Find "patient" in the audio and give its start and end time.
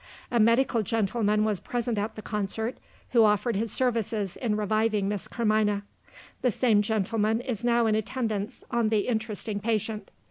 9.59-10.09